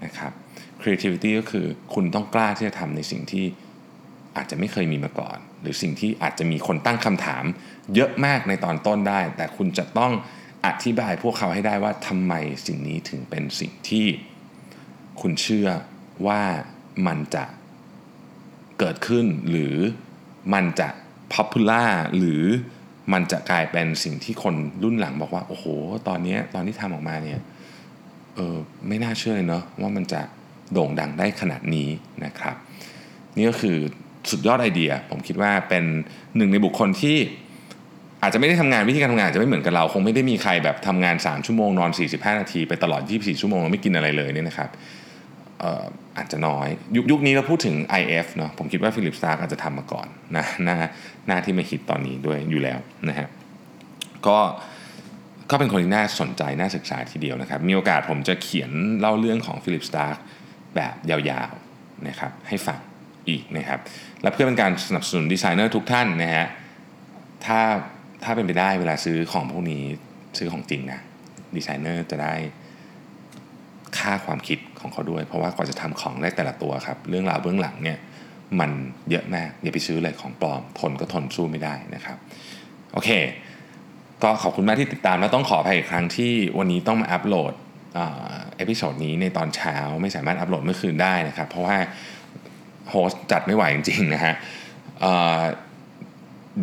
[0.04, 0.32] นะครับ
[0.80, 3.44] creativity ก็คือคุณต้องกล้าที่จะทำในสิ่งที่
[4.36, 7.44] อาจจะไม่เคยมีมาก่อน หรือสิ่งที่อาจจะมีคนตั้งคำถาม
[7.94, 10.12] เยอะมากในตอนต้นได้ แต่คุณจะต้อง
[10.66, 12.34] อธิบายพวกเขาให้ได้ว่าทำไม
[12.66, 14.06] สิ่งนี้ถึงเป็นสิ่งที่
[15.20, 15.68] คุณเชื่อ
[16.26, 16.42] ว่า
[17.06, 17.44] มันจะ
[18.78, 19.76] เกิดขึ้นหรือ
[20.54, 20.88] มันจะ
[21.34, 22.44] popular หรือ
[23.12, 25.64] มันจะกลายเป็นสิ่งที่คนรุ่นหลังบอกว่า โอ้โห
[26.08, 27.40] ตอนนี้ตอนที่ทำออกมาเนี่ย
[28.36, 28.56] เออ
[28.88, 30.20] ไม่น่าเชื่อเลยเนาะว่ามันจะ
[30.72, 31.88] โด่งดังได้ขนาดนี้
[32.24, 32.56] นะครับ
[33.36, 33.76] นี่ก็คือ
[34.30, 35.84] สุดยอดไอเดีย ผมคิดว่าเป็น
[36.36, 37.16] หนึ่งในบุคคลที่
[38.22, 44.70] อาจจะไม่ได้ทำงานวิธีการทำงานจะไม่เหมือนกับเรา คงไม่ได้มีใครแบบทำงาน 3 ชั่วโมงนอน 45 นาที ไปตลอด 24 ชั่วโมงแล้วไม่กินอะไรเลยเนี่ยนะครับ
[45.62, 45.64] อ
[46.18, 50.76] อาจจะน้อย ยุคยุคนี้เราพูดถึง IF เนาะผมคิดว่า Philippe Starck อาจจะทำมาก่อนนะน้า
[51.26, 53.28] หน้าที่ม่คิดตอนนี้ด้วยอยู่แล้วนะฮะ
[54.26, 54.38] ก็
[55.50, 60.20] ก็เป็นคนที่น่าสนใจน่าศึกษาทีเดียวนะครับ มีโอกาสผมจะเขียนเล่าเรื่องของ Philippe Starck
[60.74, 62.78] แบบยาวๆนะครับให้ฟัง
[63.28, 63.80] อีกนะครับ
[64.22, 66.46] และเพื่อเป็นการสนับสนุนดีไซเนอร์ทุกท่านนะฮะ
[67.46, 67.60] ถ้า
[68.24, 69.82] ถ้าเป็นไปได้เวลาซื้อของพวกนี้
[70.38, 71.00] ซื้อของจริงนะ
[71.56, 72.34] ดีไซเนอร์จะได้
[73.98, 77.98] ค่าความคิดของเขาด้วย เพราะว่ากว่าจะทำของได้แต่ละตัวครับ เรื่องราวเบื้องหลังเนี่ย
[78.60, 78.70] มัน
[79.10, 82.16] เยอะมากอย่าไปซื้อเลยของปลอม ทนก็ทนสู้ไม่ได้นะครับ
[82.92, 83.10] โอเค
[84.22, 87.52] ก็ขอบคุณมากที่ติดตาม แล้วต้องขออภัยอีกครั้งที่วันนี้ต้องมาอัปโหลด
[88.56, 91.76] episode นี้ในตอนเช้าไม่สามารถอัปโหลดเมื่อคืนได้นะครับ เพราะว่า
[92.90, 95.04] โฮสต์จัดไม่ไหวจริงๆนะฮะ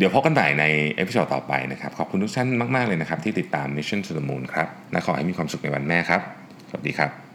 [0.00, 0.64] ดี๋ยวพบกันใหม่ใน
[0.96, 6.20] episode ต่อไปนะครับ ขอบคุณทุกท่านมาก ๆ เลยนะครับ ที่ติดตาม Mission to the Moon ครับ และขอให้มีความสุขในวันแม่ครับ
[6.68, 7.29] สวัสดีครับ